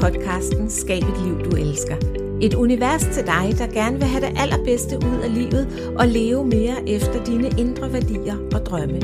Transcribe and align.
podcasten 0.00 0.70
Skab 0.70 1.02
et 1.02 1.18
liv, 1.24 1.50
du 1.50 1.56
elsker. 1.56 1.96
Et 2.40 2.54
univers 2.54 3.02
til 3.02 3.26
dig, 3.26 3.54
der 3.58 3.66
gerne 3.66 3.96
vil 3.96 4.06
have 4.06 4.26
det 4.26 4.38
allerbedste 4.38 4.96
ud 4.96 5.20
af 5.24 5.34
livet 5.34 5.94
og 5.98 6.08
leve 6.08 6.44
mere 6.44 6.88
efter 6.88 7.24
dine 7.24 7.50
indre 7.58 7.92
værdier 7.92 8.36
og 8.54 8.66
drømme. 8.66 9.00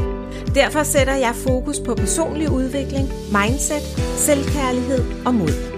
Derfor 0.54 0.82
sætter 0.82 1.14
jeg 1.14 1.32
fokus 1.34 1.80
på 1.80 1.94
personlig 1.94 2.50
udvikling, 2.50 3.08
mindset, 3.32 3.82
selvkærlighed 4.16 5.04
og 5.26 5.34
mod. 5.34 5.74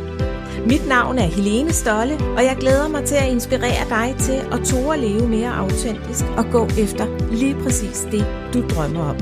Mit 0.67 0.89
navn 0.89 1.19
er 1.19 1.27
Helene 1.27 1.73
Stolle, 1.73 2.15
og 2.37 2.45
jeg 2.45 2.57
glæder 2.61 2.89
mig 2.89 3.05
til 3.05 3.15
at 3.15 3.29
inspirere 3.31 3.89
dig 3.89 4.15
til 4.19 4.39
at 4.53 4.61
tåre 4.65 4.95
at 4.95 5.01
leve 5.01 5.29
mere 5.29 5.57
autentisk 5.57 6.25
og 6.37 6.45
gå 6.53 6.65
efter 6.65 7.33
lige 7.33 7.55
præcis 7.55 8.09
det, 8.13 8.27
du 8.55 8.69
drømmer 8.69 9.05
om. 9.05 9.17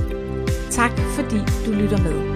Tak 0.71 0.99
fordi 1.17 1.39
du 1.67 1.71
lytter 1.71 1.99
med. 1.99 2.34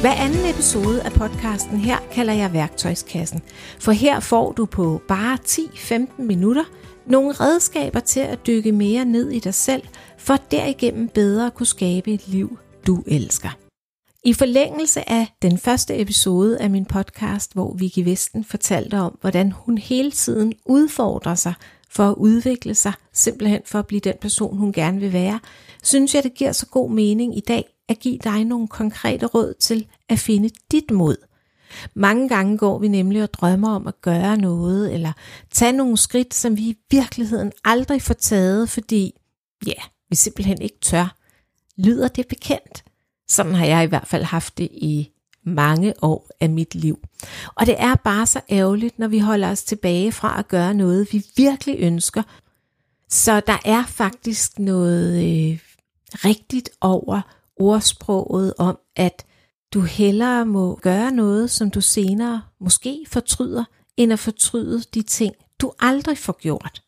Hver 0.00 0.12
anden 0.12 0.50
episode 0.50 1.02
af 1.02 1.12
podcasten 1.12 1.78
her 1.78 1.98
kalder 2.12 2.32
jeg 2.32 2.52
værktøjskassen, 2.52 3.42
for 3.78 3.92
her 3.92 4.20
får 4.20 4.52
du 4.52 4.66
på 4.66 5.02
bare 5.08 5.38
10-15 5.46 6.22
minutter 6.22 6.64
nogle 7.06 7.32
redskaber 7.32 8.00
til 8.00 8.20
at 8.20 8.46
dykke 8.46 8.72
mere 8.72 9.04
ned 9.04 9.30
i 9.30 9.38
dig 9.38 9.54
selv, 9.54 9.82
for 10.18 10.36
derigennem 10.50 11.08
bedre 11.08 11.46
at 11.46 11.54
kunne 11.54 11.66
skabe 11.66 12.12
et 12.12 12.28
liv, 12.28 12.58
du 12.86 13.02
elsker. 13.06 13.48
I 14.24 14.32
forlængelse 14.32 15.10
af 15.10 15.26
den 15.42 15.58
første 15.58 16.00
episode 16.00 16.58
af 16.58 16.70
min 16.70 16.84
podcast, 16.84 17.52
hvor 17.52 17.74
Vicky 17.74 18.04
Vesten 18.04 18.44
fortalte 18.44 18.98
om, 18.98 19.18
hvordan 19.20 19.52
hun 19.52 19.78
hele 19.78 20.10
tiden 20.10 20.52
udfordrer 20.66 21.34
sig 21.34 21.54
for 21.90 22.08
at 22.10 22.14
udvikle 22.14 22.74
sig, 22.74 22.92
simpelthen 23.12 23.60
for 23.64 23.78
at 23.78 23.86
blive 23.86 24.00
den 24.00 24.14
person, 24.20 24.56
hun 24.56 24.72
gerne 24.72 25.00
vil 25.00 25.12
være, 25.12 25.40
synes 25.82 26.14
jeg, 26.14 26.22
det 26.22 26.34
giver 26.34 26.52
så 26.52 26.66
god 26.66 26.90
mening 26.90 27.36
i 27.36 27.40
dag 27.40 27.64
at 27.90 27.98
give 27.98 28.18
dig 28.24 28.44
nogle 28.44 28.68
konkrete 28.68 29.26
råd 29.26 29.54
til 29.60 29.86
at 30.08 30.18
finde 30.18 30.50
dit 30.72 30.90
mod. 30.90 31.16
Mange 31.94 32.28
gange 32.28 32.58
går 32.58 32.78
vi 32.78 32.88
nemlig 32.88 33.22
og 33.22 33.34
drømmer 33.34 33.70
om 33.70 33.86
at 33.86 34.00
gøre 34.00 34.36
noget, 34.36 34.94
eller 34.94 35.12
tage 35.52 35.72
nogle 35.72 35.96
skridt, 35.96 36.34
som 36.34 36.56
vi 36.56 36.62
i 36.62 36.76
virkeligheden 36.90 37.52
aldrig 37.64 38.02
får 38.02 38.14
taget, 38.14 38.70
fordi, 38.70 39.14
ja, 39.66 39.82
vi 40.08 40.16
simpelthen 40.16 40.62
ikke 40.62 40.78
tør. 40.80 41.16
Lyder 41.76 42.08
det 42.08 42.28
bekendt? 42.28 42.84
Sådan 43.28 43.54
har 43.54 43.66
jeg 43.66 43.84
i 43.84 43.86
hvert 43.86 44.06
fald 44.06 44.24
haft 44.24 44.58
det 44.58 44.68
i 44.72 45.10
mange 45.44 45.94
år 46.02 46.30
af 46.40 46.50
mit 46.50 46.74
liv. 46.74 46.98
Og 47.54 47.66
det 47.66 47.74
er 47.78 47.94
bare 47.94 48.26
så 48.26 48.40
ærgerligt, 48.50 48.98
når 48.98 49.08
vi 49.08 49.18
holder 49.18 49.50
os 49.50 49.62
tilbage 49.62 50.12
fra 50.12 50.38
at 50.38 50.48
gøre 50.48 50.74
noget, 50.74 51.12
vi 51.12 51.24
virkelig 51.36 51.76
ønsker. 51.78 52.22
Så 53.08 53.40
der 53.40 53.58
er 53.64 53.84
faktisk 53.86 54.58
noget 54.58 55.14
øh, 55.14 55.58
rigtigt 56.24 56.70
over 56.80 57.39
ordsproget 57.60 58.54
om, 58.58 58.78
at 58.96 59.26
du 59.74 59.80
hellere 59.80 60.46
må 60.46 60.78
gøre 60.82 61.12
noget, 61.12 61.50
som 61.50 61.70
du 61.70 61.80
senere 61.80 62.42
måske 62.60 63.06
fortryder, 63.08 63.64
end 63.96 64.12
at 64.12 64.18
fortryde 64.18 64.82
de 64.94 65.02
ting, 65.02 65.34
du 65.60 65.72
aldrig 65.80 66.18
får 66.18 66.38
gjort. 66.40 66.82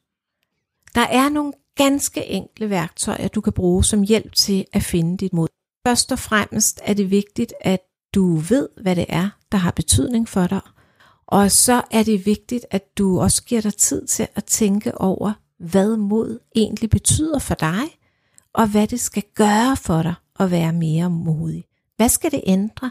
Der 0.95 1.01
er 1.01 1.29
nogle 1.29 1.53
ganske 1.77 2.27
enkle 2.27 2.71
værktøjer, 2.71 3.29
du 3.29 3.41
kan 3.41 3.53
bruge 3.53 3.85
som 3.85 4.03
hjælp 4.03 4.35
til 4.35 4.65
at 4.73 4.83
finde 4.83 5.17
dit 5.17 5.33
mod. 5.33 5.49
Først 5.87 6.13
og 6.13 6.19
fremmest 6.19 6.81
er 6.85 6.95
det 6.95 7.11
vigtigt, 7.11 7.55
at 7.61 7.81
du 8.15 8.37
ved, 8.37 8.69
hvad 8.83 8.97
det 8.97 9.07
er, 9.09 9.29
der 9.53 9.59
har 9.59 9.71
betydning 9.71 10.29
for 10.29 10.47
dig. 10.47 10.61
Og 11.27 11.51
så 11.51 11.83
er 11.91 12.03
det 12.03 12.27
vigtigt, 12.27 12.67
at 12.71 12.99
du 12.99 13.21
også 13.21 13.45
giver 13.45 13.61
dig 13.61 13.75
tid 13.75 14.07
til 14.07 14.29
at 14.35 14.45
tænke 14.45 14.99
over, 14.99 15.33
hvad 15.59 15.97
mod 15.97 16.39
egentlig 16.57 16.91
betyder 16.91 17.39
for 17.39 17.55
dig, 17.55 17.83
og 18.55 18.69
hvad 18.69 18.87
det 18.87 19.01
skal 19.01 19.23
gøre 19.35 19.77
for 19.77 20.03
dig 20.03 20.15
at 20.41 20.51
være 20.51 20.73
mere 20.73 21.11
modig. 21.11 21.65
Hvad 21.97 22.09
skal 22.09 22.31
det 22.31 22.41
ændre? 22.47 22.91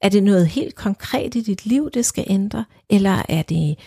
Er 0.00 0.08
det 0.08 0.22
noget 0.22 0.46
helt 0.46 0.74
konkret 0.74 1.34
i 1.34 1.40
dit 1.40 1.66
liv, 1.66 1.90
det 1.90 2.04
skal 2.04 2.24
ændre? 2.26 2.64
Eller 2.90 3.22
er 3.28 3.42
det 3.42 3.78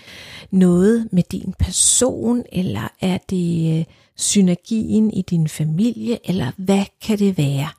noget 0.51 1.09
med 1.11 1.23
din 1.31 1.53
person? 1.59 2.43
Eller 2.51 2.87
er 3.01 3.17
det 3.29 3.79
øh, 3.79 3.85
synergien 4.15 5.11
i 5.11 5.21
din 5.21 5.47
familie? 5.47 6.29
Eller 6.29 6.51
hvad 6.57 6.83
kan 7.01 7.19
det 7.19 7.37
være? 7.37 7.69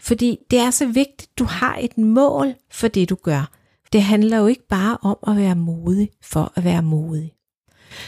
Fordi 0.00 0.38
det 0.50 0.58
er 0.58 0.70
så 0.70 0.86
vigtigt, 0.86 1.38
du 1.38 1.44
har 1.44 1.76
et 1.80 1.98
mål 1.98 2.54
for 2.70 2.88
det, 2.88 3.08
du 3.08 3.14
gør. 3.14 3.50
Det 3.92 4.02
handler 4.02 4.38
jo 4.38 4.46
ikke 4.46 4.68
bare 4.68 4.98
om 5.02 5.16
at 5.26 5.36
være 5.36 5.56
modig 5.56 6.10
for 6.22 6.52
at 6.54 6.64
være 6.64 6.82
modig. 6.82 7.32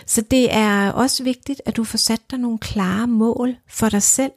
Så 0.06 0.20
det 0.20 0.54
er 0.54 0.90
også 0.92 1.24
vigtigt, 1.24 1.62
at 1.66 1.76
du 1.76 1.84
får 1.84 1.98
sat 1.98 2.20
dig 2.30 2.38
nogle 2.38 2.58
klare 2.58 3.06
mål 3.06 3.56
for 3.68 3.88
dig 3.88 4.02
selv, 4.02 4.32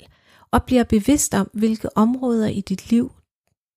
og 0.52 0.64
bliver 0.64 0.84
bevidst 0.84 1.34
om, 1.34 1.50
hvilke 1.54 1.98
områder 1.98 2.48
i 2.48 2.62
dit 2.62 2.90
liv, 2.90 3.12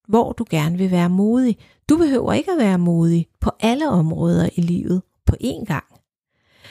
hvor 0.08 0.32
du 0.32 0.44
gerne 0.50 0.78
vil 0.78 0.90
være 0.90 1.10
modig. 1.10 1.58
Du 1.88 1.96
behøver 1.96 2.32
ikke 2.32 2.52
at 2.52 2.58
være 2.58 2.78
modig 2.78 3.26
på 3.40 3.50
alle 3.60 3.88
områder 3.88 4.48
i 4.54 4.60
livet 4.60 5.02
på 5.26 5.36
én 5.40 5.64
gang. 5.64 5.84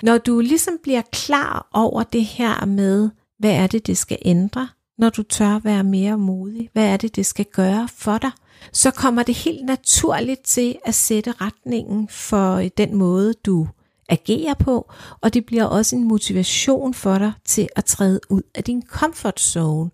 Når 0.04 0.18
du 0.18 0.40
ligesom 0.40 0.74
bliver 0.84 1.02
klar 1.12 1.70
over 1.74 2.04
det 2.04 2.26
her 2.26 2.66
med, 2.66 3.10
hvad 3.40 3.52
er 3.52 3.68
det, 3.68 3.88
det 3.88 3.98
skal 3.98 4.18
ændre, 4.22 4.68
når 4.98 5.10
du 5.10 5.24
tør 5.24 5.60
være 5.60 5.84
mere 5.84 6.18
modig, 6.18 6.70
hvad 6.74 6.86
er 6.86 6.98
det, 6.98 7.16
det 7.16 7.26
skal 7.26 7.46
gøre 7.46 7.88
for 7.96 8.18
dig, 8.18 8.32
så 8.72 8.92
kommer 8.92 9.24
det 9.24 9.36
helt 9.36 9.66
naturligt 9.66 10.44
til 10.44 10.76
at 10.86 10.96
sætte 10.96 11.32
retningen 11.32 12.08
for 12.08 12.56
øh, 12.56 12.70
den 12.78 12.96
måde, 12.96 13.34
du 13.34 13.68
agerer 14.10 14.54
på, 14.54 14.92
og 15.22 15.34
det 15.34 15.46
bliver 15.46 15.66
også 15.66 15.96
en 15.96 16.04
motivation 16.04 16.94
for 16.94 17.18
dig 17.18 17.32
til 17.46 17.70
at 17.76 17.86
træde 17.86 18.20
ud 18.30 18.42
af 18.56 18.64
din 18.64 18.84
comfort 18.88 19.40
zone, 19.40 19.90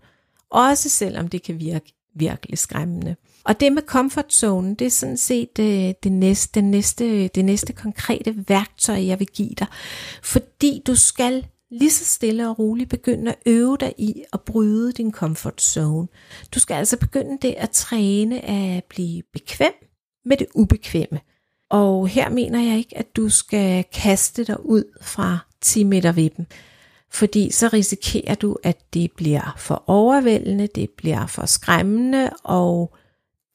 også 0.50 0.90
selvom 0.90 1.28
det 1.28 1.44
kan 1.44 1.59
virke 1.59 1.94
virkelig 2.16 2.58
skræmmende. 2.58 3.16
Og 3.44 3.59
det 3.59 3.74
med 3.74 3.81
comfort 3.81 4.34
zone, 4.34 4.75
det 4.75 4.88
er 4.88 4.92
sådan 4.92 5.18
set 5.18 5.58
det, 5.58 6.03
det, 6.03 6.12
næste, 6.12 6.52
det, 6.53 6.64
næste, 6.64 7.28
det 7.28 7.46
næste 7.46 7.74
konkrete 7.74 8.44
værktøj, 8.47 9.06
jeg 9.06 9.20
vil 9.20 9.28
give 9.28 9.53
dig. 9.59 9.68
Fordi 10.24 10.81
du 10.88 10.96
skal 10.96 11.46
lige 11.72 11.91
så 11.91 12.06
stille 12.06 12.50
og 12.50 12.59
roligt 12.59 12.90
begynde 12.90 13.31
at 13.31 13.38
øve 13.46 13.78
dig 13.80 13.94
i 13.97 14.24
at 14.34 14.41
bryde 14.41 14.91
din 14.91 15.12
comfort 15.12 15.62
zone. 15.62 16.08
Du 16.56 16.59
skal 16.59 16.76
altså 16.76 16.97
begynde 16.97 17.38
det 17.41 17.53
at 17.58 17.70
træne 17.70 18.46
at 18.46 18.84
blive 18.84 19.24
bekvem 19.34 19.74
med 20.26 20.38
det 20.38 20.47
ubekvemme. 20.56 21.20
Og 21.69 22.07
her 22.07 22.30
mener 22.30 22.62
jeg 22.63 22.78
ikke, 22.78 22.97
at 22.97 23.16
du 23.16 23.30
skal 23.30 23.85
kaste 23.94 24.44
dig 24.44 24.66
ud 24.66 24.84
fra 25.02 25.38
10 25.62 25.84
meter 25.84 26.12
vippen, 26.12 26.47
fordi 27.12 27.52
så 27.52 27.68
risikerer 27.68 28.35
du, 28.35 28.57
at 28.63 28.94
det 28.94 29.12
bliver 29.12 29.56
for 29.57 29.84
overvældende, 29.88 30.68
det 30.68 30.90
bliver 30.90 31.28
for 31.28 31.46
skræmmende, 31.46 32.29
og 32.44 32.96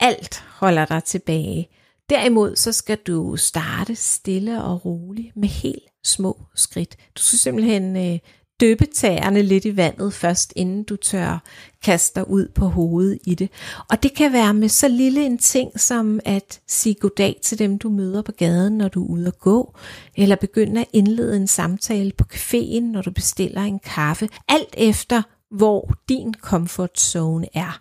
alt 0.01 0.45
holder 0.49 0.85
dig 0.85 1.05
tilbage. 1.05 1.69
Derimod 2.11 2.57
så 2.57 2.73
skal 2.73 2.99
du 2.99 3.37
starte 3.37 3.95
stille 3.95 4.63
og 4.63 4.85
roligt 4.85 5.37
med 5.37 5.49
helt 5.49 5.89
små 6.05 6.43
skridt. 6.55 6.97
Du 7.17 7.23
skal 7.23 7.39
simpelthen 7.39 7.97
øh, 7.97 8.19
døbe 8.61 8.87
tæerne 8.87 9.43
lidt 9.43 9.65
i 9.65 9.77
vandet 9.77 10.15
først, 10.15 10.53
inden 10.57 10.85
du 10.85 10.97
tør 10.97 11.43
kaste 11.83 12.21
dig 12.21 12.31
ud 12.31 12.49
på 12.55 12.67
hovedet 12.67 13.19
i 13.27 13.35
det. 13.35 13.51
Og 13.91 14.03
det 14.03 14.15
kan 14.15 14.33
være 14.33 14.55
med 14.55 14.69
så 14.69 14.89
lille 14.89 15.27
en 15.27 15.39
ting 15.39 15.81
som 15.81 16.21
at 16.25 16.61
sige 16.69 16.95
goddag 16.95 17.41
til 17.43 17.59
dem, 17.59 17.79
du 17.79 17.91
møder 17.91 18.23
på 18.23 18.33
gaden, 18.33 18.79
når 18.79 18.89
du 18.89 19.05
er 19.05 19.09
ude 19.09 19.27
at 19.27 19.39
gå, 19.39 19.75
eller 20.17 20.37
begynde 20.37 20.81
at 20.81 20.89
indlede 20.93 21.37
en 21.37 21.47
samtale 21.47 22.13
på 22.19 22.25
caféen, 22.35 22.81
når 22.81 23.03
du 23.03 23.11
bestiller 23.11 23.63
en 23.63 23.79
kaffe, 23.79 24.29
alt 24.49 24.75
efter 24.77 25.23
hvor 25.51 25.93
din 26.09 26.35
comfort 26.35 27.01
zone 27.01 27.47
er. 27.55 27.81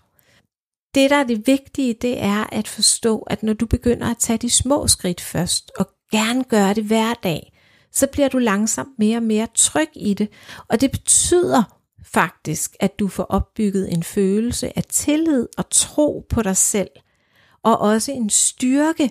Det, 0.96 1.10
der 1.10 1.16
er 1.16 1.24
det 1.24 1.48
vigtige, 1.48 1.96
det 2.02 2.24
er 2.24 2.46
at 2.52 2.68
forstå, 2.68 3.20
at 3.20 3.44
når 3.44 3.54
du 3.54 3.66
begynder 3.66 4.12
at 4.12 4.18
tage 4.18 4.38
de 4.38 4.50
små 4.50 4.88
skridt 4.88 5.22
først, 5.22 5.72
og 5.80 5.90
gerne 6.12 6.44
gøre 6.44 6.74
det 6.74 6.84
hver 6.84 7.14
dag, 7.14 7.53
så 7.94 8.08
bliver 8.08 8.30
du 8.30 8.38
langsomt 8.38 9.00
mere 9.00 9.18
og 9.18 9.24
mere 9.24 9.48
tryg 9.56 9.90
i 9.96 10.14
det. 10.14 10.30
Og 10.68 10.82
det 10.82 10.92
betyder 10.92 11.64
faktisk, 12.04 12.76
at 12.80 13.00
du 13.00 13.08
får 13.08 13.24
opbygget 13.24 13.94
en 13.94 14.04
følelse 14.04 14.78
af 14.78 14.84
tillid 14.84 15.48
og 15.58 15.70
tro 15.70 16.26
på 16.30 16.42
dig 16.42 16.58
selv. 16.58 16.90
Og 17.64 17.80
også 17.80 18.12
en 18.12 18.30
styrke 18.30 19.10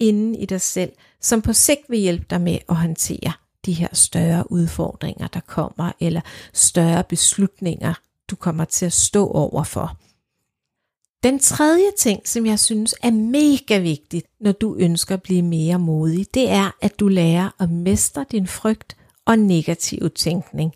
inden 0.00 0.34
i 0.34 0.46
dig 0.46 0.60
selv, 0.60 0.92
som 1.20 1.42
på 1.42 1.52
sigt 1.52 1.80
vil 1.88 1.98
hjælpe 1.98 2.26
dig 2.30 2.40
med 2.40 2.58
at 2.68 2.76
håndtere 2.76 3.32
de 3.66 3.72
her 3.72 3.88
større 3.92 4.52
udfordringer, 4.52 5.28
der 5.28 5.40
kommer, 5.40 5.92
eller 6.00 6.20
større 6.52 7.04
beslutninger, 7.04 7.94
du 8.30 8.36
kommer 8.36 8.64
til 8.64 8.86
at 8.86 8.92
stå 8.92 9.26
overfor. 9.28 9.98
Den 11.24 11.38
tredje 11.38 11.90
ting, 11.98 12.28
som 12.28 12.46
jeg 12.46 12.58
synes 12.58 12.94
er 13.02 13.10
mega 13.10 13.78
vigtigt, 13.78 14.26
når 14.40 14.52
du 14.52 14.76
ønsker 14.76 15.14
at 15.14 15.22
blive 15.22 15.42
mere 15.42 15.78
modig, 15.78 16.26
det 16.34 16.50
er, 16.50 16.76
at 16.82 17.00
du 17.00 17.08
lærer 17.08 17.50
at 17.60 17.70
mestre 17.70 18.24
din 18.30 18.46
frygt 18.46 18.96
og 19.26 19.38
negativ 19.38 20.10
tænkning. 20.10 20.72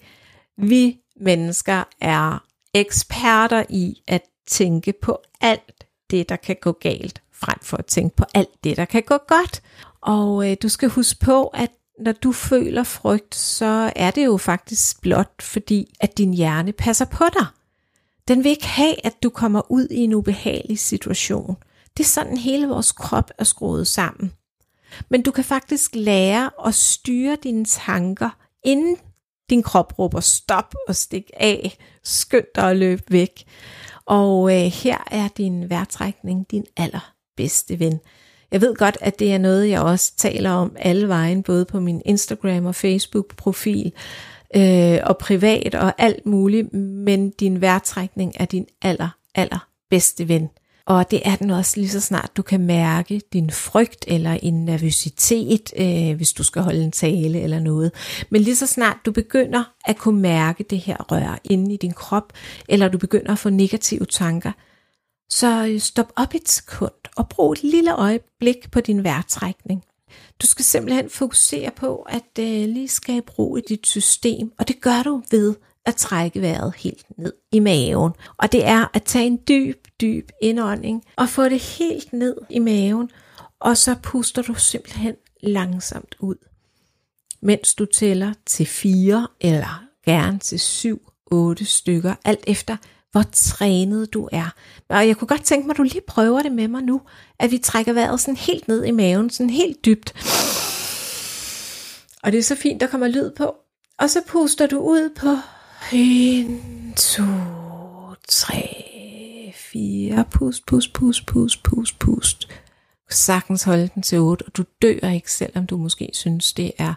Vi 0.59 0.99
mennesker 1.21 1.85
er 2.01 2.45
eksperter 2.75 3.65
i 3.69 4.03
at 4.07 4.23
tænke 4.47 4.93
på 5.03 5.19
alt 5.41 5.85
det, 6.11 6.29
der 6.29 6.37
kan 6.37 6.57
gå 6.61 6.73
galt, 6.73 7.23
frem 7.33 7.59
for 7.63 7.77
at 7.77 7.87
tænke 7.87 8.17
på 8.17 8.25
alt 8.35 8.65
det, 8.65 8.77
der 8.77 8.85
kan 8.85 9.03
gå 9.03 9.19
godt. 9.29 9.63
Og 10.01 10.51
øh, 10.51 10.57
du 10.63 10.69
skal 10.69 10.89
huske 10.89 11.21
på, 11.21 11.47
at 11.47 11.71
når 12.01 12.13
du 12.13 12.33
føler 12.33 12.83
frygt, 12.83 13.35
så 13.35 13.93
er 13.97 14.11
det 14.11 14.25
jo 14.25 14.37
faktisk 14.37 15.03
blot 15.03 15.43
fordi, 15.43 15.95
at 16.01 16.19
din 16.19 16.35
hjerne 16.35 16.73
passer 16.73 17.05
på 17.05 17.25
dig. 17.33 17.47
Den 18.29 18.45
vil 18.45 18.51
ikke 18.51 18.67
have, 18.67 19.07
at 19.07 19.23
du 19.23 19.31
kommer 19.31 19.71
ud 19.71 19.89
i 19.91 19.97
en 19.97 20.15
ubehagelig 20.15 20.79
situation. 20.79 21.57
Det 21.97 22.05
er 22.05 22.09
sådan 22.09 22.37
hele 22.37 22.69
vores 22.69 22.93
krop 22.93 23.31
er 23.39 23.45
skruet 23.45 23.87
sammen. 23.87 24.33
Men 25.09 25.23
du 25.23 25.31
kan 25.31 25.45
faktisk 25.45 25.91
lære 25.95 26.51
at 26.67 26.75
styre 26.75 27.37
dine 27.43 27.65
tanker, 27.65 28.31
inden 28.65 28.97
din 29.51 29.63
krop 29.63 29.99
råber 29.99 30.21
stop 30.21 30.75
og 30.89 30.97
stik 30.97 31.31
af, 31.37 31.79
skynd 32.05 32.47
dig 32.55 32.71
at 32.71 32.77
løbe 32.77 33.03
væk. 33.09 33.45
Og 34.07 34.57
øh, 34.57 34.73
her 34.73 34.99
er 35.11 35.29
din 35.29 35.71
vejrtrækning 35.71 36.51
din 36.51 36.65
allerbedste 36.77 37.79
ven. 37.79 38.01
Jeg 38.53 38.61
ved 38.61 38.75
godt, 38.75 38.99
at 39.01 39.19
det 39.19 39.33
er 39.33 39.39
noget, 39.39 39.71
jeg 39.71 39.81
også 39.81 40.13
taler 40.17 40.51
om 40.51 40.77
alle 40.79 41.09
vejen, 41.09 41.43
både 41.43 41.65
på 41.65 41.81
min 41.81 42.03
Instagram 42.05 42.67
og 42.67 42.75
Facebook-profil, 42.75 43.93
øh, 44.57 44.99
og 45.03 45.19
privat 45.19 45.75
og 45.75 45.95
alt 45.99 46.27
muligt, 46.27 46.73
men 46.75 47.31
din 47.31 47.61
værtrækning 47.61 48.33
er 48.37 48.45
din 48.45 48.67
aller, 48.83 49.09
aller 49.35 49.69
bedste 49.91 50.29
ven. 50.29 50.49
Og 50.87 51.11
det 51.11 51.21
er 51.25 51.37
den 51.37 51.51
også 51.51 51.81
lige 51.81 51.91
så 51.91 52.01
snart 52.01 52.31
du 52.37 52.43
kan 52.43 52.61
mærke 52.61 53.21
din 53.33 53.51
frygt 53.51 54.05
eller 54.07 54.39
en 54.43 54.65
nervøsitet, 54.65 55.73
øh, 55.77 56.17
hvis 56.17 56.33
du 56.33 56.43
skal 56.43 56.63
holde 56.63 56.85
en 56.85 56.93
tale 56.93 57.41
eller 57.41 57.61
noget. 57.61 57.93
Men 58.31 58.43
lige 58.43 58.57
så 58.57 58.67
snart 58.67 58.97
du 59.07 59.13
begynder 59.13 59.65
at 59.85 59.97
kunne 59.97 60.21
mærke 60.21 60.65
det 60.65 60.79
her 60.79 60.97
rør 61.13 61.39
inde 61.45 61.75
i 61.75 61.77
din 61.77 61.93
krop, 61.93 62.33
eller 62.69 62.89
du 62.89 62.99
begynder 62.99 63.33
at 63.33 63.39
få 63.39 63.51
negative 63.51 64.05
tanker, 64.05 64.53
så 65.31 65.67
øh, 65.67 65.81
stop 65.81 66.13
op 66.17 66.35
et 66.35 66.49
sekund 66.49 66.93
og 67.17 67.29
brug 67.29 67.53
et 67.53 67.63
lille 67.63 67.95
øjeblik 67.95 68.71
på 68.71 68.81
din 68.81 69.05
vejrtrækning. 69.05 69.83
Du 70.43 70.47
skal 70.47 70.65
simpelthen 70.65 71.11
fokusere 71.11 71.71
på 71.77 71.97
at 71.97 72.39
øh, 72.39 72.69
lige 72.69 72.89
skabe 72.89 73.33
ro 73.39 73.57
i 73.57 73.61
dit 73.69 73.87
system, 73.87 74.53
og 74.59 74.69
det 74.69 74.81
gør 74.81 75.03
du 75.03 75.23
ved 75.31 75.55
at 75.87 75.97
trække 75.97 76.41
vejret 76.41 76.75
helt 76.77 77.19
ned 77.19 77.33
i 77.53 77.59
maven. 77.59 78.13
Og 78.37 78.53
det 78.53 78.67
er 78.67 78.87
at 78.95 79.03
tage 79.03 79.27
en 79.27 79.41
dyb, 79.49 79.87
dyb 80.01 80.31
indånding 80.43 81.05
og 81.17 81.29
få 81.29 81.45
det 81.45 81.61
helt 81.61 82.13
ned 82.13 82.37
i 82.51 82.59
maven, 82.59 83.11
og 83.61 83.77
så 83.77 83.97
puster 84.03 84.43
du 84.43 84.55
simpelthen 84.55 85.15
langsomt 85.43 86.15
ud. 86.21 86.37
Mens 87.43 87.75
du 87.75 87.85
tæller 87.85 88.33
til 88.47 88.67
fire 88.67 89.29
eller 89.41 89.85
gerne 90.05 90.39
til 90.39 90.61
syv, 90.61 91.01
otte 91.27 91.65
stykker, 91.65 92.15
alt 92.25 92.45
efter 92.47 92.77
hvor 93.13 93.25
trænet 93.33 94.15
du 94.15 94.29
er. 94.33 94.55
Og 94.89 95.09
jeg 95.09 95.17
kunne 95.17 95.29
godt 95.29 95.45
tænke 95.45 95.67
mig, 95.67 95.75
at 95.75 95.79
du 95.79 95.83
lige 95.83 96.01
prøver 96.07 96.43
det 96.43 96.53
med 96.53 96.69
mig 96.69 96.83
nu, 96.83 97.01
at 97.39 97.51
vi 97.51 97.59
trækker 97.59 97.93
vejret 97.93 98.21
sådan 98.21 98.37
helt 98.37 98.69
ned 98.69 98.85
i 98.85 98.91
maven, 98.91 99.31
sådan 99.31 99.51
helt 99.51 99.85
dybt. 99.85 100.15
Og 102.23 102.33
det 102.33 102.39
er 102.39 102.43
så 102.43 102.57
fint, 102.57 102.81
der 102.81 102.87
kommer 102.87 103.09
lyd 103.09 103.31
på. 103.31 103.55
Og 103.99 104.11
så 104.11 104.21
puster 104.27 104.67
du 104.67 104.79
ud 104.79 105.11
på 105.17 105.37
1, 105.93 106.95
2, 106.97 107.23
3, 108.29 109.53
4. 109.55 110.25
Pust, 110.31 110.67
pust, 110.67 110.93
pust, 110.93 111.27
pust, 111.27 111.63
pust, 111.63 111.99
pust. 111.99 112.49
Sagtens 113.11 113.63
holde 113.63 113.91
den 113.95 114.03
til 114.03 114.19
8, 114.19 114.43
og 114.43 114.57
du 114.57 114.65
dør 114.83 115.09
ikke, 115.09 115.33
selvom 115.33 115.67
du 115.67 115.77
måske 115.77 116.11
synes, 116.13 116.53
det 116.53 116.73
er, 116.79 116.95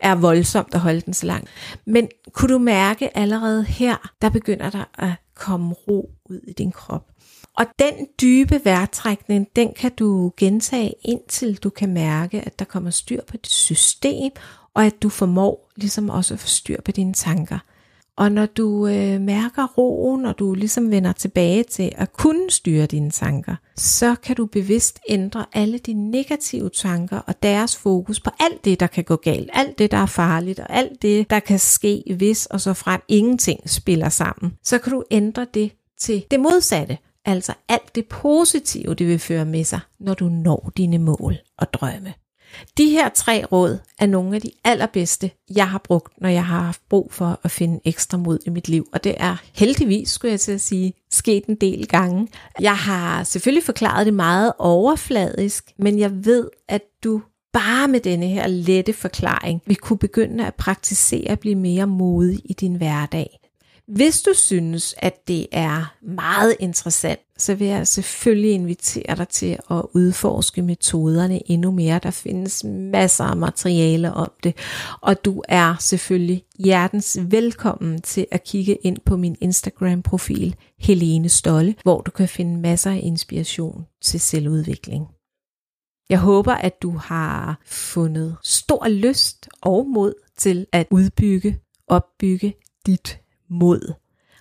er 0.00 0.14
voldsomt 0.14 0.74
at 0.74 0.80
holde 0.80 1.00
den 1.00 1.14
så 1.14 1.26
langt. 1.26 1.48
Men 1.86 2.08
kunne 2.32 2.54
du 2.54 2.58
mærke 2.58 3.16
allerede 3.16 3.64
her, 3.64 4.12
der 4.22 4.28
begynder 4.28 4.70
der 4.70 4.84
at 4.98 5.12
komme 5.38 5.74
ro 5.74 6.10
ud 6.24 6.40
i 6.48 6.52
din 6.52 6.72
krop. 6.72 7.08
Og 7.56 7.66
den 7.78 8.06
dybe 8.20 8.60
vejrtrækning, 8.64 9.46
den 9.56 9.72
kan 9.76 9.92
du 9.98 10.32
gentage 10.36 10.94
indtil 11.02 11.56
du 11.56 11.70
kan 11.70 11.92
mærke, 11.92 12.40
at 12.40 12.58
der 12.58 12.64
kommer 12.64 12.90
styr 12.90 13.20
på 13.26 13.36
dit 13.36 13.52
system, 13.52 14.32
og 14.74 14.86
at 14.86 15.02
du 15.02 15.08
formår 15.08 15.70
ligesom 15.76 16.10
også 16.10 16.34
at 16.34 16.40
få 16.40 16.46
styr 16.46 16.80
på 16.84 16.92
dine 16.92 17.14
tanker. 17.14 17.58
Og 18.18 18.32
når 18.32 18.46
du 18.46 18.86
øh, 18.86 19.20
mærker 19.20 19.66
roen, 19.66 20.26
og 20.26 20.38
du 20.38 20.54
ligesom 20.54 20.90
vender 20.90 21.12
tilbage 21.12 21.62
til 21.62 21.92
at 21.96 22.12
kunne 22.12 22.50
styre 22.50 22.86
dine 22.86 23.10
tanker, 23.10 23.56
så 23.76 24.14
kan 24.22 24.36
du 24.36 24.46
bevidst 24.46 24.98
ændre 25.08 25.46
alle 25.52 25.78
de 25.78 25.92
negative 25.92 26.70
tanker 26.70 27.18
og 27.18 27.42
deres 27.42 27.76
fokus 27.76 28.20
på 28.20 28.30
alt 28.40 28.64
det, 28.64 28.80
der 28.80 28.86
kan 28.86 29.04
gå 29.04 29.16
galt, 29.16 29.50
alt 29.52 29.78
det, 29.78 29.90
der 29.90 29.96
er 29.98 30.06
farligt, 30.06 30.58
og 30.58 30.66
alt 30.70 31.02
det, 31.02 31.30
der 31.30 31.40
kan 31.40 31.58
ske, 31.58 32.02
hvis 32.16 32.46
og 32.46 32.60
så 32.60 32.74
frem 32.74 33.00
ingenting 33.08 33.70
spiller 33.70 34.08
sammen. 34.08 34.52
Så 34.64 34.78
kan 34.78 34.92
du 34.92 35.04
ændre 35.10 35.46
det 35.54 35.72
til 36.00 36.24
det 36.30 36.40
modsatte, 36.40 36.98
altså 37.24 37.52
alt 37.68 37.94
det 37.94 38.06
positive, 38.08 38.94
det 38.94 39.06
vil 39.06 39.18
føre 39.18 39.44
med 39.44 39.64
sig, 39.64 39.80
når 40.00 40.14
du 40.14 40.28
når 40.28 40.72
dine 40.76 40.98
mål 40.98 41.36
og 41.58 41.72
drømme. 41.72 42.14
De 42.78 42.90
her 42.90 43.08
tre 43.08 43.44
råd 43.52 43.78
er 43.98 44.06
nogle 44.06 44.34
af 44.34 44.42
de 44.42 44.50
allerbedste, 44.64 45.30
jeg 45.54 45.70
har 45.70 45.78
brugt, 45.78 46.12
når 46.20 46.28
jeg 46.28 46.44
har 46.44 46.60
haft 46.60 46.80
brug 46.88 47.12
for 47.12 47.40
at 47.42 47.50
finde 47.50 47.80
ekstra 47.84 48.18
mod 48.18 48.38
i 48.46 48.50
mit 48.50 48.68
liv. 48.68 48.88
Og 48.92 49.04
det 49.04 49.14
er 49.16 49.36
heldigvis, 49.54 50.10
skulle 50.10 50.32
jeg 50.32 50.40
til 50.40 50.52
at 50.52 50.60
sige, 50.60 50.92
sket 51.10 51.44
en 51.46 51.54
del 51.54 51.86
gange. 51.86 52.28
Jeg 52.60 52.76
har 52.76 53.24
selvfølgelig 53.24 53.64
forklaret 53.64 54.06
det 54.06 54.14
meget 54.14 54.52
overfladisk, 54.58 55.72
men 55.78 55.98
jeg 55.98 56.24
ved, 56.24 56.48
at 56.68 56.82
du 57.04 57.22
bare 57.52 57.88
med 57.88 58.00
denne 58.00 58.26
her 58.26 58.46
lette 58.46 58.92
forklaring 58.92 59.62
vil 59.66 59.76
kunne 59.76 59.98
begynde 59.98 60.46
at 60.46 60.54
praktisere 60.54 61.30
at 61.30 61.40
blive 61.40 61.54
mere 61.54 61.86
modig 61.86 62.40
i 62.44 62.52
din 62.52 62.74
hverdag. 62.74 63.37
Hvis 63.88 64.22
du 64.22 64.34
synes, 64.34 64.94
at 64.98 65.28
det 65.28 65.46
er 65.52 65.94
meget 66.02 66.56
interessant, 66.60 67.20
så 67.38 67.54
vil 67.54 67.66
jeg 67.66 67.86
selvfølgelig 67.86 68.52
invitere 68.52 69.16
dig 69.16 69.28
til 69.28 69.58
at 69.70 69.82
udforske 69.92 70.62
metoderne 70.62 71.50
endnu 71.50 71.70
mere. 71.70 72.00
Der 72.02 72.10
findes 72.10 72.64
masser 72.64 73.24
af 73.24 73.36
materiale 73.36 74.12
om 74.12 74.32
det, 74.42 74.56
og 75.00 75.24
du 75.24 75.42
er 75.48 75.76
selvfølgelig 75.80 76.44
hjertens 76.58 77.18
velkommen 77.22 78.02
til 78.02 78.26
at 78.30 78.44
kigge 78.44 78.74
ind 78.74 78.98
på 79.06 79.16
min 79.16 79.36
Instagram-profil 79.40 80.56
Helene 80.78 81.28
Stolle, 81.28 81.74
hvor 81.82 82.00
du 82.00 82.10
kan 82.10 82.28
finde 82.28 82.60
masser 82.60 82.90
af 82.90 83.00
inspiration 83.02 83.86
til 84.02 84.20
selvudvikling. 84.20 85.06
Jeg 86.10 86.18
håber, 86.18 86.54
at 86.54 86.82
du 86.82 86.90
har 86.90 87.60
fundet 87.66 88.36
stor 88.42 88.88
lyst 88.88 89.48
og 89.60 89.86
mod 89.86 90.14
til 90.36 90.66
at 90.72 90.86
udbygge, 90.90 91.58
opbygge 91.88 92.54
dit 92.86 93.20
mod. 93.50 93.92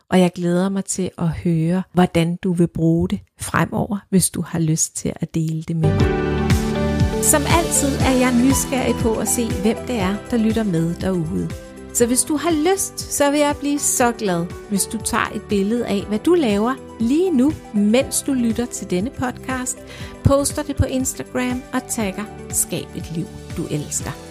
Og 0.10 0.20
jeg 0.20 0.32
glæder 0.36 0.70
mig 0.70 0.86
til 0.86 1.12
at 1.18 1.30
høre, 1.30 1.84
hvordan 1.94 2.36
du 2.36 2.54
vil 2.54 2.68
bruge 2.68 3.10
det 3.10 3.20
fremover, 3.42 3.98
hvis 4.10 4.30
du 4.30 4.42
har 4.42 4.60
lyst 4.60 4.96
til 4.96 5.14
at 5.16 5.34
dele 5.36 5.64
det 5.64 5.76
med 5.76 5.94
mig. 5.94 6.28
Som 7.24 7.42
altid 7.58 7.98
er 8.00 8.16
jeg 8.20 8.34
nysgerrig 8.44 8.96
på 8.96 9.14
at 9.14 9.28
se, 9.28 9.48
hvem 9.62 9.78
det 9.88 10.00
er, 10.00 10.16
der 10.32 10.38
lytter 10.38 10.64
med 10.64 10.96
derude. 10.96 11.50
Så 11.94 12.06
hvis 12.06 12.24
du 12.24 12.38
har 12.38 12.72
lyst, 12.72 13.00
så 13.00 13.32
vil 13.32 13.40
jeg 13.40 13.56
blive 13.60 13.80
så 13.80 14.12
glad, 14.12 14.46
hvis 14.70 14.86
du 14.86 14.98
tager 14.98 15.32
et 15.36 15.42
billede 15.50 15.88
af, 15.88 16.04
hvad 16.08 16.20
du 16.20 16.34
laver 16.34 16.76
lige 17.00 17.32
nu, 17.32 17.54
mens 17.74 18.22
du 18.22 18.34
lytter 18.34 18.66
til 18.66 18.90
denne 18.90 19.10
podcast, 19.10 19.78
poster 20.24 20.64
det 20.64 20.76
på 20.76 20.86
Instagram 20.86 21.64
og 21.74 21.82
tagger 21.90 22.24
Skab 22.50 22.88
et 22.96 23.12
liv, 23.16 23.26
du 23.58 23.66
elsker. 23.72 24.27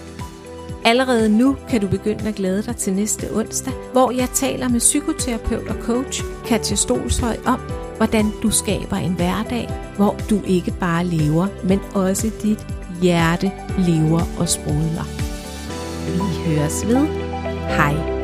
Allerede 0.87 1.29
nu 1.39 1.57
kan 1.69 1.81
du 1.81 1.89
begynde 1.89 2.29
at 2.29 2.35
glæde 2.35 2.63
dig 2.63 2.77
til 2.77 2.93
næste 2.93 3.27
onsdag, 3.35 3.73
hvor 3.93 4.11
jeg 4.11 4.29
taler 4.35 4.69
med 4.69 4.81
psykoterapeut 4.81 5.69
og 5.69 5.75
coach 5.75 6.25
Katja 6.45 6.77
Stolshøj 6.77 7.37
om, 7.47 7.61
hvordan 7.97 8.25
du 8.43 8.51
skaber 8.51 8.97
en 8.97 9.13
hverdag, 9.13 9.69
hvor 9.97 10.17
du 10.31 10.41
ikke 10.47 10.75
bare 10.81 11.05
lever, 11.05 11.47
men 11.65 11.81
også 11.95 12.31
dit 12.43 12.67
hjerte 13.03 13.53
lever 13.79 14.23
og 14.39 14.49
sprudler. 14.49 15.07
Vi 16.13 16.55
høres 16.55 16.87
ved. 16.87 17.07
Hej. 17.69 18.16